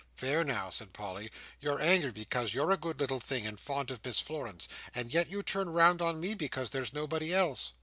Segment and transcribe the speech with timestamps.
[0.17, 1.29] "There now," said Polly,
[1.59, 5.29] "you're angry because you're a good little thing, and fond of Miss Florence; and yet
[5.29, 7.71] you turn round on me, because there's nobody else."